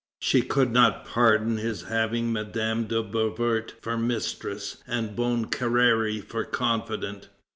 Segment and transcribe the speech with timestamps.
[0.19, 6.43] She could not pardon his having Madame de Beauvert for mistress and Bonne Carrère for
[6.43, 7.29] confidant.